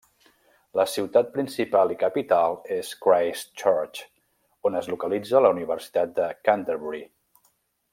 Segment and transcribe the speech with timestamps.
[0.79, 4.03] La ciutat principal i capital és Christchurch,
[4.71, 7.05] on es localitza la Universitat de Canterbury.